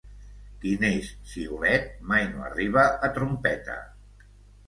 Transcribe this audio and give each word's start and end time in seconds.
Qui 0.61 0.69
neix 0.83 1.09
xiulet 1.33 1.85
mai 2.13 2.25
no 2.31 2.41
arriba 2.47 2.85
a 3.09 3.13
trompeta. 3.19 3.77